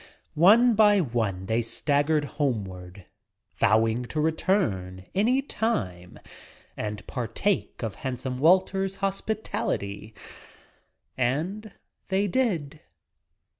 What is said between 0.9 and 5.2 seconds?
one they staggered homeward, vowing to return—